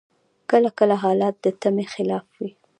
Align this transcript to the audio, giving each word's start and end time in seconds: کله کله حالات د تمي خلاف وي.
کله 0.49 0.69
کله 0.79 0.95
حالات 1.03 1.35
د 1.43 1.45
تمي 1.61 1.85
خلاف 1.93 2.25
وي. 2.41 2.51